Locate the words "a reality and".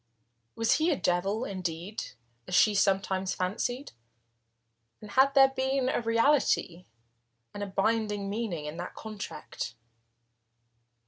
5.89-7.61